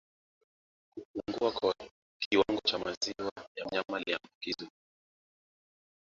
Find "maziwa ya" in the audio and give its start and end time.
2.79-3.65